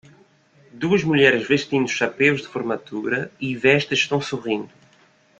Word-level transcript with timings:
Duas 0.73 1.03
mulheres 1.03 1.47
vestindo 1.47 1.87
chapéus 1.87 2.41
de 2.41 2.47
formatura 2.47 3.31
e 3.39 3.55
vestes 3.55 3.99
estão 3.99 4.19
sorrindo. 4.19 4.71